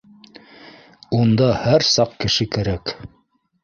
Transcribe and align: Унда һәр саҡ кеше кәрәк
Унда 1.19 1.51
һәр 1.67 1.87
саҡ 1.93 2.19
кеше 2.27 2.53
кәрәк 2.57 2.99